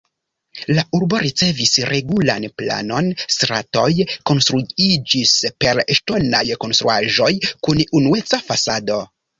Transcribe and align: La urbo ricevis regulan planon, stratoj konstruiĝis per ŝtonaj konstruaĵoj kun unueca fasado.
La 0.77 0.83
urbo 0.99 1.19
ricevis 1.23 1.73
regulan 1.91 2.47
planon, 2.61 3.11
stratoj 3.35 3.87
konstruiĝis 4.31 5.37
per 5.63 5.85
ŝtonaj 6.01 6.45
konstruaĵoj 6.67 7.33
kun 7.69 7.89
unueca 8.03 8.47
fasado. 8.51 9.05